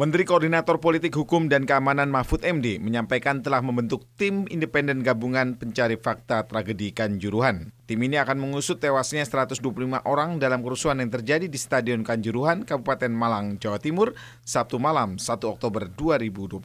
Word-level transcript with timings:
Menteri 0.00 0.24
Koordinator 0.24 0.80
Politik 0.80 1.12
Hukum 1.12 1.52
dan 1.52 1.68
Keamanan 1.68 2.08
Mahfud 2.08 2.40
MD 2.40 2.80
menyampaikan 2.80 3.44
telah 3.44 3.60
membentuk 3.60 4.08
tim 4.16 4.48
independen 4.48 5.04
gabungan 5.04 5.60
pencari 5.60 6.00
fakta 6.00 6.48
tragedi 6.48 6.88
Kanjuruhan. 6.96 7.68
Tim 7.84 8.00
ini 8.00 8.16
akan 8.16 8.40
mengusut 8.40 8.80
tewasnya 8.80 9.28
125 9.28 9.60
orang 10.08 10.40
dalam 10.40 10.64
kerusuhan 10.64 11.04
yang 11.04 11.12
terjadi 11.12 11.44
di 11.52 11.58
Stadion 11.60 12.00
Kanjuruhan, 12.00 12.64
Kabupaten 12.64 13.12
Malang, 13.12 13.60
Jawa 13.60 13.76
Timur, 13.76 14.16
Sabtu 14.40 14.80
malam 14.80 15.20
1 15.20 15.36
Oktober 15.44 15.92
2022. 15.92 16.64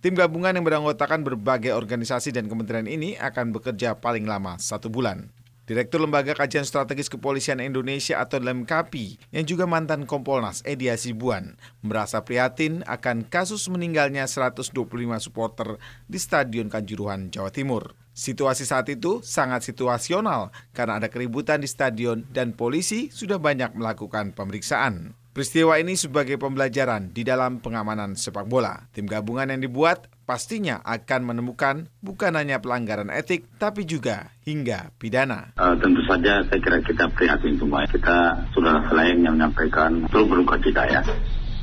Tim 0.00 0.16
gabungan 0.16 0.56
yang 0.56 0.64
beranggotakan 0.64 1.20
berbagai 1.20 1.76
organisasi 1.76 2.32
dan 2.32 2.48
kementerian 2.48 2.88
ini 2.88 3.20
akan 3.20 3.52
bekerja 3.52 4.00
paling 4.00 4.24
lama 4.24 4.56
satu 4.56 4.88
bulan. 4.88 5.28
Direktur 5.64 6.04
Lembaga 6.04 6.36
Kajian 6.36 6.68
Strategis 6.68 7.08
Kepolisian 7.08 7.56
Indonesia 7.56 8.20
atau 8.20 8.36
LEMKAPI 8.36 9.32
yang 9.32 9.48
juga 9.48 9.64
mantan 9.64 10.04
Kompolnas 10.04 10.60
Edi 10.68 10.92
Hasibuan 10.92 11.56
merasa 11.80 12.20
prihatin 12.20 12.84
akan 12.84 13.24
kasus 13.24 13.64
meninggalnya 13.72 14.28
125 14.28 14.76
supporter 15.24 15.80
di 16.04 16.20
Stadion 16.20 16.68
Kanjuruhan, 16.68 17.32
Jawa 17.32 17.48
Timur. 17.48 17.96
Situasi 18.12 18.68
saat 18.68 18.92
itu 18.92 19.24
sangat 19.24 19.64
situasional 19.64 20.52
karena 20.76 21.00
ada 21.00 21.08
keributan 21.08 21.64
di 21.64 21.66
stadion 21.66 22.28
dan 22.28 22.52
polisi 22.52 23.08
sudah 23.08 23.40
banyak 23.40 23.72
melakukan 23.72 24.36
pemeriksaan. 24.36 25.16
Peristiwa 25.34 25.82
ini 25.82 25.98
sebagai 25.98 26.38
pembelajaran 26.38 27.10
di 27.10 27.26
dalam 27.26 27.58
pengamanan 27.58 28.14
sepak 28.14 28.46
bola. 28.46 28.86
Tim 28.94 29.10
gabungan 29.10 29.50
yang 29.50 29.66
dibuat 29.66 30.06
pastinya 30.24 30.80
akan 30.82 31.20
menemukan 31.32 31.92
bukan 32.00 32.32
hanya 32.34 32.58
pelanggaran 32.58 33.12
etik, 33.12 33.46
tapi 33.60 33.84
juga 33.84 34.32
hingga 34.44 34.90
pidana. 34.96 35.52
Uh, 35.60 35.76
tentu 35.78 36.00
saja 36.08 36.42
saya 36.48 36.60
kira 36.60 36.80
kita 36.80 37.04
prihatin 37.12 37.56
semua. 37.60 37.84
Kita 37.86 38.48
sudah 38.56 38.88
selain 38.88 39.20
yang 39.20 39.36
menyampaikan 39.36 40.04
terus 40.08 40.26
berduka 40.26 40.56
cita 40.60 40.84
ya 40.88 41.02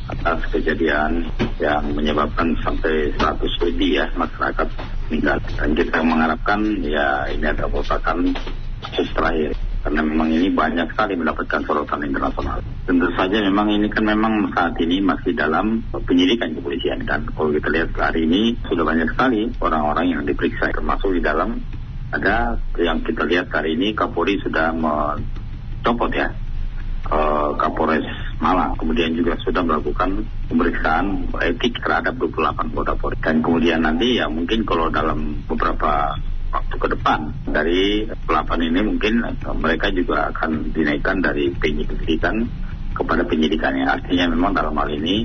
atas 0.09 0.43
kejadian 0.51 1.29
yang 1.61 1.83
menyebabkan 1.93 2.57
sampai 2.65 3.13
100 3.15 3.65
lebih 3.69 4.01
ya 4.01 4.05
masyarakat 4.17 4.67
meninggal. 5.09 5.37
Dan 5.57 5.69
kita 5.77 5.97
mengharapkan 6.01 6.59
ya 6.81 7.29
ini 7.29 7.45
ada 7.45 7.65
merupakan 7.69 8.17
kasus 8.81 9.09
terakhir 9.13 9.53
karena 9.81 10.01
memang 10.05 10.29
ini 10.29 10.53
banyak 10.53 10.93
sekali 10.93 11.17
mendapatkan 11.17 11.65
sorotan 11.65 12.05
internasional. 12.05 12.61
Tentu 12.85 13.09
saja 13.17 13.41
memang 13.41 13.73
ini 13.73 13.89
kan 13.89 14.05
memang 14.05 14.53
saat 14.53 14.77
ini 14.77 15.01
masih 15.01 15.33
dalam 15.33 15.81
penyidikan 16.05 16.53
kepolisian. 16.53 17.01
Dan 17.01 17.25
kalau 17.33 17.49
kita 17.49 17.69
lihat 17.73 17.89
hari 17.97 18.29
ini 18.29 18.61
sudah 18.69 18.85
banyak 18.85 19.09
sekali 19.09 19.49
orang-orang 19.57 20.05
yang 20.13 20.21
diperiksa 20.21 20.69
termasuk 20.69 21.17
di 21.17 21.21
dalam. 21.25 21.57
Ada 22.11 22.59
yang 22.77 23.01
kita 23.07 23.23
lihat 23.23 23.49
hari 23.49 23.79
ini 23.79 23.95
Kapolri 23.95 24.35
sudah 24.43 24.75
mencopot 24.75 26.11
ya 26.11 26.29
uh, 27.09 27.55
Kapolres 27.57 28.05
Malang. 28.37 28.77
Kemudian 28.77 29.17
juga 29.17 29.39
sudah 29.41 29.65
melakukan 29.65 30.27
pemeriksaan 30.45 31.31
etik 31.41 31.81
terhadap 31.81 32.19
28 32.21 32.69
anggota 32.69 32.93
Polri. 32.99 33.17
Dan 33.17 33.41
kemudian 33.41 33.81
nanti 33.81 34.21
ya 34.21 34.29
mungkin 34.29 34.61
kalau 34.61 34.93
dalam 34.93 35.41
beberapa 35.49 36.21
waktu 36.51 36.75
ke 36.75 36.87
depan 36.91 37.19
dari 37.47 38.05
pelapan 38.27 38.59
ini 38.67 38.79
mungkin 38.83 39.23
mereka 39.63 39.87
juga 39.95 40.29
akan 40.35 40.75
dinaikkan 40.75 41.23
dari 41.23 41.47
penyidikan 41.55 42.43
kepada 42.91 43.23
penyidikannya. 43.23 43.87
Artinya 43.87 44.29
memang 44.29 44.51
dalam 44.51 44.75
hal 44.75 44.91
ini 44.91 45.23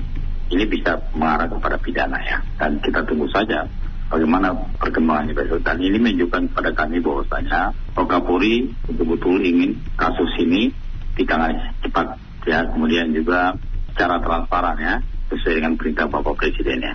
ini 0.55 0.65
bisa 0.71 0.95
mengarah 1.19 1.51
kepada 1.51 1.77
pidana 1.83 2.19
ya. 2.23 2.39
Dan 2.55 2.79
kita 2.79 3.03
tunggu 3.03 3.27
saja 3.35 3.67
bagaimana 4.07 4.55
perkembangannya 4.79 5.35
besok. 5.35 5.67
Dan 5.67 5.83
ini 5.83 5.99
menunjukkan 5.99 6.55
kepada 6.55 6.71
kami 6.73 7.03
bahwasanya 7.03 7.75
Kapolri 7.99 8.71
betul-betul 8.87 9.43
ingin 9.43 9.75
kasus 9.99 10.31
ini 10.39 10.71
ditangani 11.19 11.59
cepat 11.83 12.15
ya. 12.47 12.63
Kemudian 12.71 13.11
juga 13.11 13.59
secara 13.93 14.23
transparan 14.23 14.79
ya 14.79 14.95
sesuai 15.27 15.59
dengan 15.59 15.75
perintah 15.75 16.07
Bapak 16.07 16.39
Presiden 16.39 16.87
ya. 16.87 16.95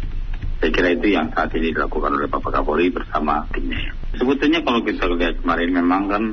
Saya 0.63 0.71
kira 0.71 0.93
itu 0.93 1.07
yang 1.11 1.27
saat 1.35 1.51
ini 1.57 1.75
dilakukan 1.75 2.15
oleh 2.15 2.31
Bapak 2.31 2.53
Kapolri 2.53 2.87
bersama 2.87 3.43
timnya. 3.51 3.91
Sebetulnya 4.21 4.61
kalau 4.61 4.85
kita 4.85 5.09
lihat 5.17 5.41
kemarin 5.41 5.73
memang 5.73 6.05
kan 6.05 6.23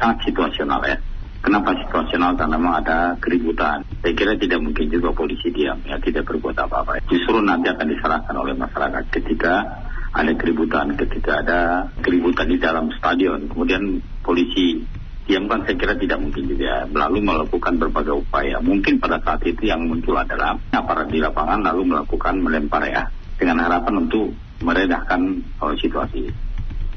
sangat 0.00 0.32
situasional 0.32 0.80
ya. 0.88 0.96
Kenapa 1.44 1.76
situasional? 1.84 2.32
Karena 2.32 2.56
memang 2.56 2.80
ada 2.80 3.12
keributan. 3.20 3.84
Saya 4.00 4.16
kira 4.16 4.40
tidak 4.40 4.64
mungkin 4.64 4.88
juga 4.88 5.12
polisi 5.12 5.52
diam, 5.52 5.76
ya 5.84 6.00
tidak 6.00 6.24
berbuat 6.32 6.56
apa-apa. 6.56 7.04
Justru 7.12 7.36
nanti 7.44 7.68
akan 7.68 7.92
diserahkan 7.92 8.34
oleh 8.40 8.56
masyarakat 8.56 9.04
ketika 9.12 9.84
ada 10.16 10.32
keributan, 10.32 10.96
ketika 10.96 11.44
ada 11.44 11.60
keributan 12.00 12.48
di 12.48 12.56
dalam 12.56 12.88
stadion. 12.96 13.52
Kemudian 13.52 14.00
polisi 14.24 14.80
diam 15.28 15.44
kan 15.44 15.60
saya 15.68 15.76
kira 15.76 15.92
tidak 16.00 16.18
mungkin 16.24 16.48
juga 16.48 16.88
lalu 16.88 17.20
melakukan 17.20 17.76
berbagai 17.76 18.16
upaya. 18.16 18.64
Mungkin 18.64 18.96
pada 18.96 19.20
saat 19.20 19.44
itu 19.44 19.68
yang 19.68 19.84
muncul 19.84 20.16
adalah 20.16 20.56
aparat 20.72 21.12
di 21.12 21.20
lapangan 21.20 21.60
lalu 21.68 21.84
melakukan 21.84 22.40
melempar 22.40 22.80
ya 22.88 23.04
dengan 23.36 23.60
harapan 23.60 24.08
untuk 24.08 24.32
meredahkan 24.64 25.20
uh, 25.60 25.76
situasi. 25.76 26.45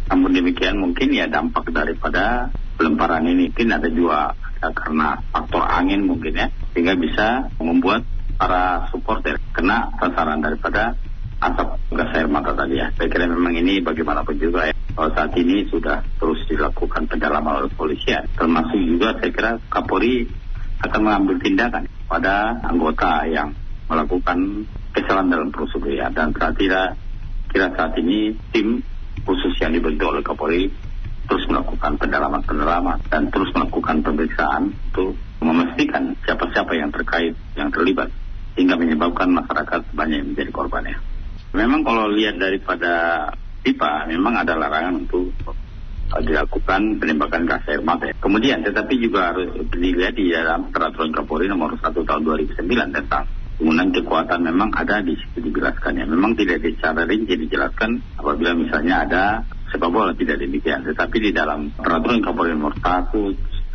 Namun 0.09 0.34
demikian 0.34 0.81
mungkin 0.81 1.14
ya 1.14 1.30
dampak 1.30 1.70
daripada 1.70 2.50
pelemparan 2.75 3.30
ini 3.30 3.53
mungkin 3.53 3.70
ada 3.70 3.90
juga 3.92 4.34
ya, 4.58 4.68
karena 4.74 5.22
faktor 5.30 5.64
angin 5.64 6.09
mungkin 6.09 6.34
ya 6.34 6.47
sehingga 6.74 6.97
bisa 6.97 7.28
membuat 7.62 8.03
para 8.40 8.88
supporter 8.90 9.38
kena 9.52 9.92
sasaran 10.00 10.40
daripada 10.42 10.96
asap 11.40 11.68
gas 11.96 12.12
air 12.16 12.28
mata 12.28 12.52
tadi 12.56 12.80
ya. 12.80 12.92
Saya 12.96 13.08
kira 13.08 13.28
memang 13.28 13.56
ini 13.56 13.80
bagaimanapun 13.80 14.36
juga 14.40 14.72
ya. 14.72 14.75
Kalau 14.75 15.12
saat 15.16 15.31
ini 15.40 15.64
sudah 15.72 16.03
terus 16.19 16.44
dilakukan 16.52 17.08
pendalaman 17.08 17.64
oleh 17.64 17.72
polisian. 17.72 18.28
Termasuk 18.36 18.80
juga 18.84 19.16
saya 19.19 19.31
kira 19.31 19.52
Kapolri 19.72 20.28
akan 20.84 21.00
mengambil 21.03 21.36
tindakan 21.40 21.84
pada 22.08 22.59
anggota 22.64 23.28
yang 23.28 23.52
melakukan 23.88 24.68
kesalahan 24.96 25.31
dalam 25.31 25.50
prosedur 25.52 25.92
ya 25.92 26.08
dan 26.12 26.31
kira 26.31 26.96
kira 27.50 27.68
saat 27.74 27.94
ini 27.98 28.36
tim 28.53 28.80
khusus 29.24 29.53
yang 29.59 29.75
dibentuk 29.75 30.12
oleh 30.12 30.24
Kapolri 30.24 30.69
terus 31.30 31.46
melakukan 31.46 31.94
pendalaman-pendalaman 32.02 33.06
dan 33.06 33.30
terus 33.30 33.53
melakukan 33.53 34.02
pemeriksaan 34.02 34.74
untuk 34.74 35.13
memastikan 35.40 36.18
siapa-siapa 36.25 36.74
yang 36.74 36.90
terkait 36.90 37.38
yang 37.53 37.69
terlibat 37.69 38.09
hingga 38.57 38.75
menyebabkan 38.75 39.30
masyarakat 39.30 39.81
banyak 39.94 40.18
yang 40.25 40.30
menjadi 40.34 40.52
korbannya. 40.52 40.97
Memang 41.53 41.85
kalau 41.85 42.09
lihat 42.09 42.41
daripada 42.41 43.25
pipa 43.62 44.09
memang 44.09 44.41
ada 44.41 44.57
larangan 44.57 45.06
untuk 45.06 45.30
dilakukan 46.18 46.97
penembakan 46.97 47.46
gas 47.46 47.62
air 47.69 47.86
mata. 47.86 48.09
Kemudian 48.18 48.66
tetapi 48.66 48.97
juga 48.97 49.30
harus 49.30 49.53
dilihat 49.69 50.18
di 50.18 50.34
dalam 50.34 50.74
peraturan 50.74 51.13
Kapolri 51.13 51.46
nomor 51.46 51.78
1 51.78 51.86
tahun 51.94 52.22
2009 52.25 52.97
tentang 52.97 53.30
penggunaan 53.59 53.92
kekuatan 53.92 54.40
memang 54.47 54.72
ada 54.72 55.03
di 55.03 55.20
situ 55.20 55.52
dijelaskan 55.52 56.00
ya. 56.00 56.06
Memang 56.08 56.31
tidak 56.40 56.64
secara 56.64 57.03
rinci 57.03 57.36
dijelaskan 57.36 58.00
apabila 58.16 58.56
misalnya 58.56 59.03
ada 59.03 59.24
sepak 59.68 59.92
bola 59.92 60.16
tidak 60.16 60.40
demikian. 60.40 60.88
Tetapi 60.88 61.18
di 61.20 61.36
dalam 61.36 61.68
peraturan 61.75 62.24
Kapolri 62.24 62.56
nomor 62.56 62.80
1 62.80 63.12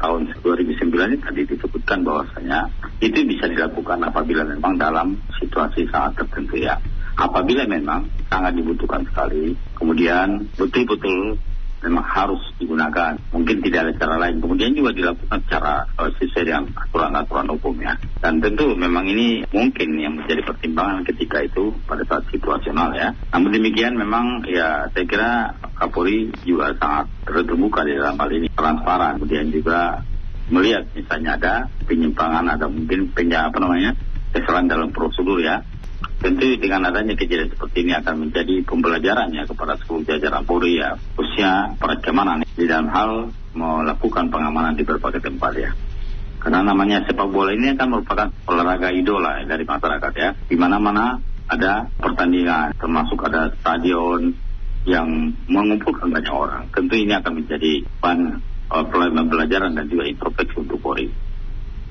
tahun 0.00 0.20
2009 0.40 0.88
ini 0.88 1.16
tadi 1.20 1.40
disebutkan 1.46 2.00
bahwasanya 2.02 2.66
itu 3.04 3.28
bisa 3.28 3.44
dilakukan 3.46 4.00
apabila 4.08 4.42
memang 4.48 4.80
dalam 4.80 5.20
situasi 5.36 5.84
sangat 5.92 6.24
tertentu 6.24 6.64
ya. 6.64 6.80
Apabila 7.14 7.62
memang 7.68 8.10
sangat 8.26 8.58
dibutuhkan 8.58 9.06
sekali, 9.06 9.54
kemudian 9.78 10.50
betul-betul 10.58 11.38
memang 11.84 12.04
harus 12.04 12.40
digunakan. 12.56 13.14
Mungkin 13.30 13.60
tidak 13.60 13.80
ada 13.88 13.92
cara 14.00 14.14
lain. 14.26 14.40
Kemudian 14.40 14.72
juga 14.72 14.90
dilakukan 14.96 15.38
secara 15.44 15.84
uh, 16.00 16.10
sesuai 16.16 16.44
dengan 16.48 16.64
aturan-aturan 16.72 17.48
hukumnya. 17.52 17.92
Dan 18.18 18.40
tentu 18.40 18.72
memang 18.72 19.04
ini 19.04 19.44
mungkin 19.52 19.88
yang 20.00 20.16
menjadi 20.16 20.42
pertimbangan 20.42 21.04
ketika 21.04 21.44
itu 21.44 21.76
pada 21.84 22.02
saat 22.08 22.24
situasional 22.32 22.96
ya. 22.96 23.12
Namun 23.30 23.52
demikian 23.52 23.94
memang 23.94 24.48
ya 24.48 24.88
saya 24.90 25.04
kira 25.04 25.30
Kapolri 25.76 26.32
juga 26.46 26.72
sangat 26.80 27.06
terbuka 27.28 27.84
di 27.84 27.92
dalam 27.94 28.16
hal 28.16 28.30
ini. 28.32 28.48
Transparan. 28.56 29.20
Kemudian 29.20 29.52
juga 29.52 30.00
melihat 30.48 30.84
misalnya 30.92 31.36
ada 31.40 31.54
penyimpangan, 31.88 32.44
ada 32.48 32.66
mungkin 32.68 33.12
penja 33.12 33.48
apa 33.48 33.60
namanya 33.60 33.96
kesalahan 34.34 34.66
dalam 34.66 34.90
prosedur 34.90 35.38
ya 35.38 35.62
Tentu 36.24 36.56
dengan 36.56 36.88
adanya 36.88 37.12
kejadian 37.12 37.52
seperti 37.52 37.84
ini 37.84 37.92
akan 38.00 38.14
menjadi 38.24 38.64
pembelajaran 38.64 39.28
ya 39.36 39.44
kepada 39.44 39.76
seluruh 39.84 40.08
jajaran 40.08 40.48
Polri 40.48 40.80
ya, 40.80 40.96
khususnya 41.20 41.76
para 41.76 42.00
keamanan 42.00 42.48
di 42.48 42.64
dalam 42.64 42.88
hal 42.88 43.28
melakukan 43.52 44.32
pengamanan 44.32 44.72
di 44.72 44.88
berbagai 44.88 45.20
tempat 45.20 45.52
ya. 45.52 45.76
Karena 46.40 46.64
namanya 46.64 47.04
sepak 47.04 47.28
bola 47.28 47.52
ini 47.52 47.76
kan 47.76 47.92
merupakan 47.92 48.32
olahraga 48.48 48.88
idola 48.96 49.44
dari 49.44 49.68
masyarakat 49.68 50.12
ya. 50.16 50.32
Di 50.48 50.56
mana-mana 50.56 51.20
ada 51.44 51.92
pertandingan, 52.00 52.72
termasuk 52.80 53.20
ada 53.28 53.52
stadion 53.60 54.32
yang 54.88 55.28
mengumpulkan 55.44 56.08
banyak 56.08 56.32
orang. 56.32 56.72
Tentu 56.72 56.96
ini 56.96 57.12
akan 57.20 57.32
menjadi 57.44 57.84
bahan 58.00 58.20
uh, 58.72 58.84
pelajaran 59.28 59.76
dan 59.76 59.92
juga 59.92 60.08
introspeksi 60.08 60.56
untuk 60.56 60.80
Polri. 60.80 61.12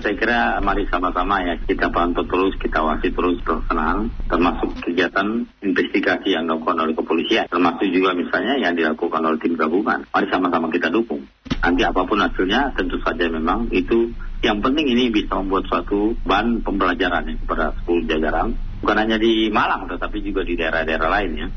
Saya 0.01 0.15
kira 0.17 0.39
mari 0.63 0.89
sama-sama 0.89 1.43
ya 1.45 1.59
kita 1.61 1.93
pantau 1.93 2.25
terus, 2.25 2.57
kita 2.57 2.81
awasi 2.81 3.13
terus 3.13 3.37
pelaksanaan, 3.45 4.09
termasuk 4.25 4.73
kegiatan 4.81 5.45
investigasi 5.61 6.33
yang 6.33 6.49
dilakukan 6.49 6.81
oleh 6.81 6.93
kepolisian, 6.97 7.45
termasuk 7.51 7.87
juga 7.93 8.17
misalnya 8.17 8.57
yang 8.57 8.73
dilakukan 8.73 9.21
oleh 9.21 9.39
tim 9.43 9.53
gabungan. 9.53 10.07
Mari 10.09 10.27
sama-sama 10.33 10.73
kita 10.73 10.89
dukung. 10.89 11.23
Nanti 11.63 11.85
apa 11.85 12.03
pun 12.03 12.19
hasilnya, 12.19 12.73
tentu 12.75 12.99
saja 13.05 13.29
memang 13.29 13.71
itu 13.71 14.11
yang 14.43 14.59
penting 14.59 14.91
ini 14.91 15.13
bisa 15.13 15.39
membuat 15.39 15.69
suatu 15.71 16.17
bahan 16.27 16.65
pembelajaran 16.65 17.29
ya, 17.29 17.35
kepada 17.39 17.65
seluruh 17.83 18.03
jajaran 18.09 18.51
Bukan 18.83 18.99
hanya 18.99 19.15
di 19.15 19.47
Malang, 19.47 19.87
tetapi 19.87 20.19
juga 20.19 20.43
di 20.43 20.59
daerah-daerah 20.59 21.07
lainnya. 21.07 21.47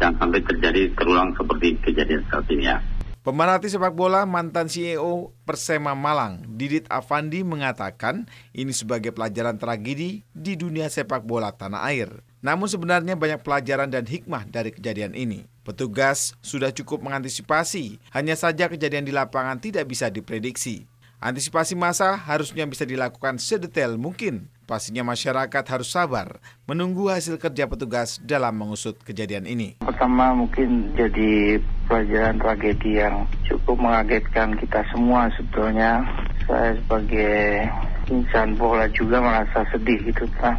Jangan 0.00 0.16
sampai 0.16 0.40
terjadi 0.40 0.96
terulang 0.96 1.36
seperti 1.36 1.76
kejadian 1.76 2.24
saat 2.24 2.48
ini 2.48 2.64
ya. 2.64 2.80
Pemerhati 3.20 3.68
sepak 3.68 3.92
bola 3.92 4.24
mantan 4.24 4.64
CEO 4.64 5.36
Persema 5.44 5.92
Malang, 5.92 6.40
Didit 6.56 6.88
Avandi 6.88 7.44
mengatakan 7.44 8.24
ini 8.56 8.72
sebagai 8.72 9.12
pelajaran 9.12 9.60
tragedi 9.60 10.24
di 10.32 10.56
dunia 10.56 10.88
sepak 10.88 11.28
bola 11.28 11.52
tanah 11.52 11.84
air. 11.92 12.24
Namun 12.40 12.64
sebenarnya 12.64 13.20
banyak 13.20 13.44
pelajaran 13.44 13.92
dan 13.92 14.08
hikmah 14.08 14.48
dari 14.48 14.72
kejadian 14.72 15.12
ini. 15.12 15.44
Petugas 15.68 16.32
sudah 16.40 16.72
cukup 16.72 17.04
mengantisipasi, 17.04 18.00
hanya 18.16 18.32
saja 18.40 18.72
kejadian 18.72 19.04
di 19.04 19.12
lapangan 19.12 19.60
tidak 19.60 19.84
bisa 19.84 20.08
diprediksi. 20.08 20.88
Antisipasi 21.20 21.76
masa 21.76 22.16
harusnya 22.16 22.64
bisa 22.64 22.88
dilakukan 22.88 23.36
sedetail 23.36 24.00
mungkin. 24.00 24.48
Pastinya 24.64 25.04
masyarakat 25.04 25.64
harus 25.68 25.92
sabar 25.92 26.40
menunggu 26.64 27.12
hasil 27.12 27.36
kerja 27.36 27.68
petugas 27.68 28.16
dalam 28.24 28.56
mengusut 28.56 28.96
kejadian 29.04 29.44
ini. 29.44 29.76
Pertama 29.84 30.32
mungkin 30.32 30.96
jadi 30.96 31.60
pelajaran 31.90 32.38
tragedi 32.38 33.02
yang 33.02 33.26
cukup 33.50 33.74
mengagetkan 33.82 34.54
kita 34.54 34.86
semua 34.94 35.26
sebetulnya. 35.34 36.06
Saya 36.46 36.78
sebagai 36.78 37.66
insan 38.06 38.54
bola 38.54 38.86
juga 38.94 39.18
merasa 39.18 39.66
sedih 39.74 39.98
gitu 40.06 40.30
kan. 40.38 40.54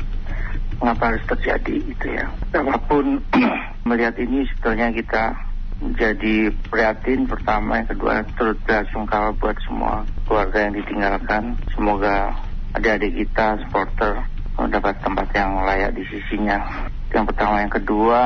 Mengapa 0.84 1.16
harus 1.16 1.24
terjadi 1.32 1.76
gitu 1.88 2.08
ya. 2.12 2.28
Apa 2.52 2.76
pun 2.84 3.24
melihat 3.88 4.20
ini 4.20 4.44
sebetulnya 4.52 4.92
kita 4.92 5.24
menjadi 5.82 6.52
prihatin 6.70 7.26
pertama, 7.26 7.82
yang 7.82 7.90
kedua 7.90 8.22
turut 8.38 8.60
belasungkawa 8.68 9.34
buat 9.40 9.58
semua 9.64 10.04
keluarga 10.28 10.68
yang 10.68 10.76
ditinggalkan. 10.78 11.44
Semoga 11.74 12.36
adik-adik 12.76 13.24
kita, 13.24 13.56
supporter, 13.66 14.20
mendapat 14.60 15.00
tempat 15.00 15.28
yang 15.32 15.64
layak 15.64 15.96
di 15.96 16.04
sisinya. 16.12 16.60
Yang 17.10 17.34
pertama, 17.34 17.66
yang 17.66 17.74
kedua, 17.74 18.20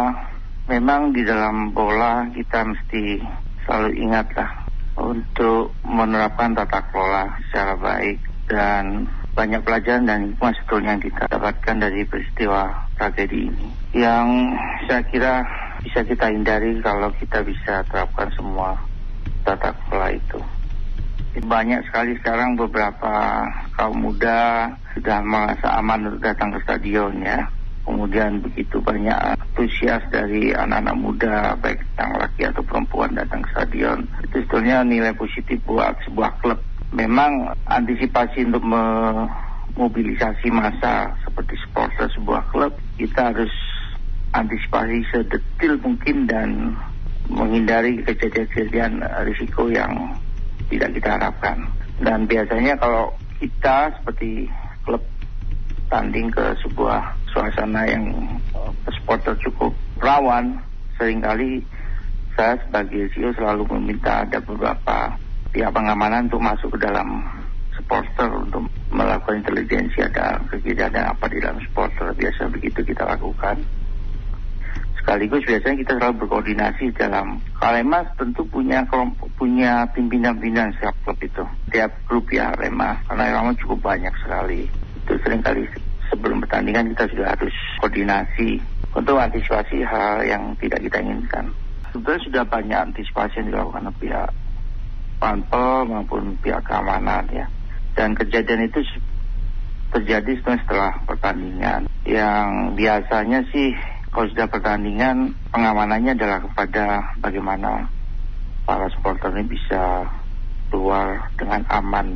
memang 0.65 1.13
di 1.13 1.21
dalam 1.21 1.69
bola 1.71 2.25
kita 2.33 2.65
mesti 2.65 3.21
selalu 3.65 3.89
ingatlah 4.01 4.49
untuk 4.97 5.75
menerapkan 5.85 6.55
tata 6.55 6.81
kelola 6.89 7.29
secara 7.49 7.75
baik 7.77 8.17
dan 8.49 9.09
banyak 9.35 9.59
pelajaran 9.67 10.07
dan 10.07 10.31
hikmah 10.31 10.55
yang 10.79 10.99
kita 11.03 11.27
dapatkan 11.27 11.75
dari 11.75 12.07
peristiwa 12.07 12.71
tragedi 12.95 13.51
ini. 13.51 13.67
Yang 13.91 14.27
saya 14.87 15.03
kira 15.11 15.33
bisa 15.83 15.99
kita 16.07 16.31
hindari 16.31 16.79
kalau 16.79 17.11
kita 17.19 17.43
bisa 17.43 17.83
terapkan 17.91 18.31
semua 18.31 18.79
tata 19.43 19.75
kelola 19.85 20.15
itu. 20.15 20.39
Banyak 21.35 21.83
sekali 21.91 22.15
sekarang 22.23 22.55
beberapa 22.55 23.43
kaum 23.75 24.07
muda 24.07 24.71
sudah 24.95 25.19
merasa 25.19 25.67
aman 25.83 26.07
untuk 26.07 26.23
datang 26.23 26.55
ke 26.55 26.59
stadion 26.63 27.11
ya. 27.19 27.43
Kemudian 27.85 28.41
begitu 28.41 28.81
banyak 28.81 29.13
antusias 29.13 30.01
dari 30.09 30.49
anak-anak 30.57 30.97
muda, 30.97 31.53
baik 31.61 31.85
yang 32.01 32.17
laki 32.17 32.41
atau 32.49 32.65
perempuan 32.65 33.13
datang 33.13 33.45
ke 33.45 33.49
stadion. 33.53 34.09
Itu 34.25 34.41
sebetulnya 34.41 34.81
nilai 34.81 35.13
positif 35.13 35.61
buat 35.69 35.93
sebuah 36.09 36.33
klub. 36.41 36.59
Memang 36.89 37.53
antisipasi 37.69 38.49
untuk 38.49 38.65
memobilisasi 38.65 40.49
massa 40.49 41.13
seperti 41.21 41.53
supporter 41.61 42.09
sebuah 42.17 42.41
klub, 42.49 42.73
kita 42.97 43.29
harus 43.29 43.53
antisipasi 44.33 45.05
sedetil 45.13 45.77
mungkin 45.85 46.25
dan 46.25 46.73
menghindari 47.29 48.01
kejadian-kejadian 48.01 49.01
risiko 49.29 49.69
yang 49.69 49.93
tidak 50.73 50.89
kita 50.97 51.09
harapkan. 51.21 51.57
Dan 52.01 52.25
biasanya 52.25 52.75
kalau 52.81 53.13
kita 53.37 53.93
seperti 54.01 54.49
klub 54.83 55.01
tanding 55.89 56.33
ke 56.33 56.43
sebuah 56.65 57.13
suasana 57.35 57.83
yang 57.83 58.15
uh, 58.55 58.71
supporter 58.87 59.35
cukup 59.43 59.75
rawan, 59.99 60.55
sering 60.95 61.19
kali 61.19 61.59
saya 62.39 62.55
sebagai 62.63 63.11
CEO 63.11 63.35
selalu 63.35 63.67
meminta 63.75 64.23
ada 64.23 64.39
beberapa 64.39 65.19
pihak 65.51 65.71
pengamanan 65.71 66.31
untuk 66.31 66.43
masuk 66.43 66.69
ke 66.75 66.79
dalam 66.87 67.23
supporter 67.75 68.31
untuk 68.31 68.63
melakukan 68.91 69.43
intelijensi 69.43 69.99
ada 69.99 70.39
kejadian 70.47 71.11
apa 71.11 71.27
di 71.27 71.43
dalam 71.43 71.59
supporter 71.59 72.15
biasa 72.15 72.47
begitu 72.51 72.79
kita 72.87 73.03
lakukan. 73.03 73.59
Sekaligus 74.99 75.45
biasanya 75.45 75.77
kita 75.85 75.91
selalu 76.01 76.15
berkoordinasi 76.25 76.85
dalam 76.97 77.37
Kalemas 77.61 78.09
tentu 78.17 78.41
punya 78.49 78.81
kelompok 78.89 79.29
punya 79.37 79.85
pimpinan-pimpinan 79.93 80.73
setiap 80.75 80.95
klub 81.05 81.19
itu. 81.21 81.43
Tiap 81.69 81.91
grup 82.09 82.25
ya 82.33 82.51
Arema 82.55 82.99
karena 83.05 83.23
Arema 83.31 83.53
cukup 83.59 83.79
banyak 83.85 84.11
sekali. 84.23 84.65
Itu 85.05 85.13
sering 85.21 85.45
kali 85.45 85.69
sebelum 86.09 86.41
pertandingan 86.55 86.95
kita 86.95 87.11
sudah 87.11 87.27
harus 87.35 87.55
koordinasi 87.83 88.63
untuk 88.95 89.19
antisipasi 89.19 89.83
hal 89.83 90.23
yang 90.23 90.55
tidak 90.55 90.87
kita 90.87 91.03
inginkan. 91.03 91.51
Sebetulnya 91.91 92.21
sudah 92.31 92.43
banyak 92.47 92.79
antisipasi 92.79 93.43
yang 93.43 93.47
dilakukan 93.51 93.91
oleh 93.91 93.97
pihak 93.99 94.29
panpel 95.19 95.83
maupun 95.83 96.39
pihak 96.39 96.63
keamanan 96.63 97.27
ya. 97.27 97.43
Dan 97.91 98.15
kejadian 98.15 98.71
itu 98.71 98.87
terjadi 99.91 100.31
setelah 100.47 100.95
pertandingan. 101.03 101.91
Yang 102.07 102.47
biasanya 102.79 103.43
sih 103.51 103.75
kalau 104.15 104.31
sudah 104.31 104.47
pertandingan 104.47 105.35
pengamanannya 105.51 106.15
adalah 106.15 106.39
kepada 106.39 107.03
bagaimana 107.19 107.91
para 108.63 108.87
supporter 108.95 109.35
ini 109.35 109.59
bisa 109.59 110.07
keluar 110.71 111.19
dengan 111.35 111.67
aman 111.67 112.15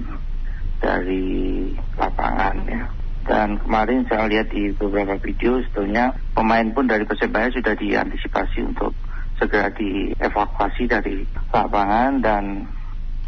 dari 0.79 1.27
lapangan 1.99 2.55
ya. 2.71 2.87
Dan 3.27 3.59
kemarin 3.61 4.07
saya 4.07 4.25
lihat 4.31 4.47
di 4.51 4.71
beberapa 4.75 5.19
video 5.19 5.59
sebetulnya 5.65 6.15
pemain 6.33 6.67
pun 6.71 6.87
dari 6.87 7.03
Persebaya 7.05 7.51
sudah 7.51 7.75
diantisipasi 7.75 8.63
untuk 8.63 8.95
segera 9.37 9.71
dievakuasi 9.71 10.87
dari 10.89 11.23
lapangan 11.53 12.19
dan 12.19 12.43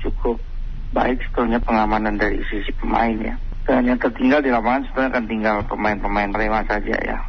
cukup 0.03 0.39
baik 0.91 1.21
sebetulnya 1.23 1.59
pengamanan 1.63 2.19
dari 2.19 2.41
sisi 2.49 2.71
pemain 2.79 3.15
ya. 3.19 3.35
Dan 3.67 3.85
yang 3.85 3.99
tertinggal 4.01 4.41
di 4.41 4.49
lapangan 4.49 4.83
sebetulnya 4.89 5.09
akan 5.15 5.25
tinggal 5.29 5.57
pemain-pemain 5.69 6.31
Rema 6.33 6.61
saja 6.65 6.97
ya 6.97 7.19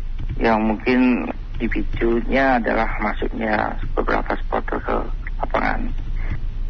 yang 0.40 0.64
mungkin 0.64 1.28
di 1.60 1.66
videonya 1.68 2.58
adalah 2.58 2.88
masuknya 2.98 3.76
beberapa 3.94 4.32
supporter 4.40 4.78
ke 4.80 4.96
lapangan. 5.42 5.80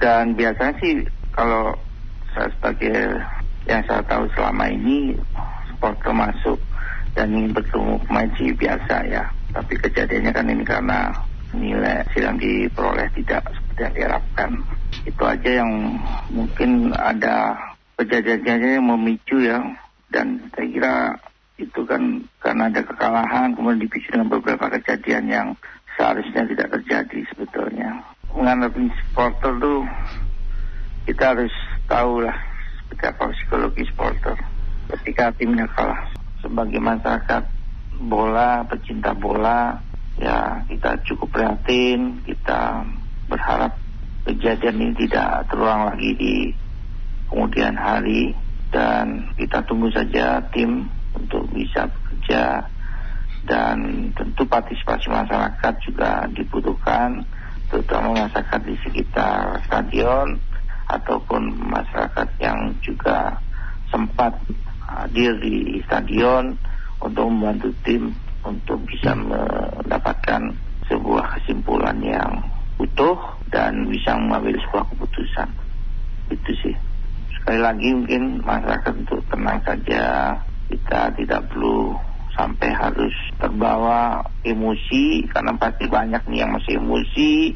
Dan 0.03 0.35
biasanya 0.35 0.75
sih 0.83 1.07
kalau 1.33 1.73
saya 2.35 2.51
sebagai 2.59 3.23
yang 3.71 3.81
saya 3.87 4.03
tahu 4.11 4.27
selama 4.35 4.67
ini 4.69 5.15
supporter 5.83 6.15
masuk 6.15 6.63
dan 7.19 7.35
ingin 7.35 7.59
bertemu 7.59 7.99
pemain 8.07 8.31
biasa 8.39 8.95
ya. 9.11 9.27
Tapi 9.51 9.75
kejadiannya 9.83 10.31
kan 10.31 10.47
ini 10.47 10.63
karena 10.63 11.11
nilai 11.51 12.07
yang 12.15 12.39
diperoleh 12.39 13.11
tidak 13.19 13.43
seperti 13.51 13.81
yang 13.83 13.95
diharapkan. 13.99 14.51
Itu 15.03 15.23
aja 15.27 15.51
yang 15.59 15.99
mungkin 16.31 16.95
ada 16.95 17.59
kejadian-kejadian 17.99 18.79
yang 18.79 18.87
memicu 18.95 19.43
ya. 19.43 19.59
Dan 20.07 20.39
saya 20.55 20.71
kira 20.71 20.95
itu 21.59 21.83
kan 21.83 22.23
karena 22.39 22.71
ada 22.71 22.81
kekalahan 22.87 23.59
kemudian 23.59 23.83
dipicu 23.83 24.07
dengan 24.15 24.31
beberapa 24.31 24.71
kejadian 24.79 25.27
yang 25.27 25.49
seharusnya 25.99 26.47
tidak 26.47 26.79
terjadi 26.79 27.27
sebetulnya. 27.35 28.07
Menghadapi 28.31 28.87
supporter 29.03 29.51
tuh 29.59 29.83
kita 31.11 31.35
harus 31.35 31.55
tahu 31.91 32.23
lah 32.23 32.39
seperti 32.87 33.05
apa 33.11 33.25
psikologi 33.35 33.83
supporter 33.91 34.52
ketika 34.99 35.33
timnya 35.37 35.65
kalah. 35.73 36.13
Sebagai 36.43 36.83
masyarakat 36.83 37.45
bola, 38.03 38.67
pecinta 38.67 39.15
bola, 39.15 39.79
ya 40.19 40.67
kita 40.69 41.01
cukup 41.07 41.29
prihatin, 41.33 42.21
kita 42.27 42.85
berharap 43.31 43.73
kejadian 44.29 44.77
ini 44.79 44.95
tidak 45.07 45.49
terulang 45.51 45.89
lagi 45.89 46.11
di 46.15 46.35
kemudian 47.33 47.75
hari 47.75 48.37
dan 48.71 49.33
kita 49.41 49.65
tunggu 49.65 49.89
saja 49.91 50.41
tim 50.53 50.87
untuk 51.17 51.49
bisa 51.51 51.89
bekerja 51.89 52.65
dan 53.49 54.09
tentu 54.15 54.47
partisipasi 54.47 55.11
masyarakat 55.11 55.75
juga 55.83 56.31
dibutuhkan 56.31 57.27
terutama 57.73 58.29
masyarakat 58.29 58.61
di 58.63 58.77
sekitar 58.85 59.59
stadion 59.67 60.39
ataupun 60.87 61.57
masyarakat 61.73 62.29
yang 62.39 62.77
juga 62.85 63.35
sempat 63.89 64.33
hadir 65.13 65.37
di 65.45 65.77
stadion 65.85 66.57
untuk 67.05 67.29
membantu 67.29 67.69
tim 67.85 68.17
untuk 68.49 68.81
bisa 68.89 69.13
mendapatkan 69.13 70.57
sebuah 70.89 71.37
kesimpulan 71.37 72.01
yang 72.01 72.41
utuh 72.81 73.21
dan 73.53 73.93
bisa 73.93 74.17
mengambil 74.17 74.57
sebuah 74.57 74.89
keputusan. 74.89 75.49
Itu 76.33 76.53
sih. 76.65 76.73
Sekali 77.37 77.61
lagi 77.61 77.93
mungkin 77.93 78.41
masyarakat 78.41 78.93
untuk 79.05 79.21
tenang 79.29 79.61
saja. 79.69 80.33
Kita 80.73 81.13
tidak 81.13 81.53
perlu 81.53 81.93
sampai 82.33 82.73
harus 82.73 83.13
terbawa 83.37 84.25
emosi 84.49 85.29
karena 85.29 85.53
pasti 85.61 85.85
banyak 85.85 86.25
nih 86.25 86.41
yang 86.41 86.57
masih 86.57 86.81
emosi. 86.81 87.53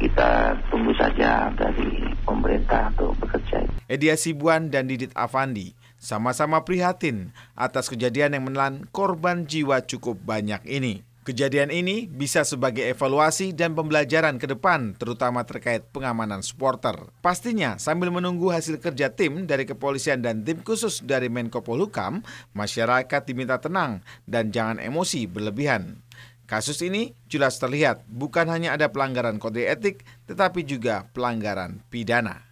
Kita 0.00 0.56
tunggu 0.72 0.96
saja 0.96 1.52
dari 1.52 2.00
pemerintah 2.24 2.88
untuk 2.96 3.12
bekerja. 3.20 3.60
Edia 3.84 4.16
Sibuan 4.16 4.72
dan 4.72 4.88
Didit 4.88 5.12
Avandi 5.12 5.76
sama-sama 6.00 6.64
prihatin 6.64 7.30
atas 7.52 7.92
kejadian 7.92 8.34
yang 8.34 8.48
menelan 8.48 8.88
korban 8.90 9.44
jiwa 9.44 9.84
cukup 9.84 10.18
banyak 10.24 10.64
ini. 10.64 11.04
Kejadian 11.20 11.68
ini 11.68 12.08
bisa 12.08 12.48
sebagai 12.48 12.80
evaluasi 12.80 13.52
dan 13.52 13.76
pembelajaran 13.76 14.40
ke 14.40 14.48
depan, 14.48 14.96
terutama 14.96 15.44
terkait 15.44 15.84
pengamanan 15.92 16.40
supporter. 16.40 16.96
Pastinya, 17.20 17.76
sambil 17.76 18.08
menunggu 18.08 18.48
hasil 18.48 18.80
kerja 18.80 19.12
tim 19.12 19.44
dari 19.44 19.68
kepolisian 19.68 20.24
dan 20.24 20.42
tim 20.42 20.64
khusus 20.64 21.04
dari 21.04 21.28
Menko 21.28 21.60
Polhukam, 21.60 22.24
masyarakat 22.56 23.22
diminta 23.28 23.60
tenang 23.60 24.00
dan 24.24 24.48
jangan 24.50 24.80
emosi 24.80 25.28
berlebihan. 25.28 26.02
Kasus 26.50 26.82
ini 26.82 27.14
jelas 27.30 27.62
terlihat 27.62 28.02
bukan 28.10 28.50
hanya 28.50 28.74
ada 28.74 28.90
pelanggaran 28.90 29.38
kode 29.38 29.70
etik, 29.70 30.02
tetapi 30.26 30.66
juga 30.66 31.06
pelanggaran 31.14 31.78
pidana. 31.94 32.49